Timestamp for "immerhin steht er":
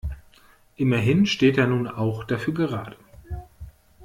0.77-1.67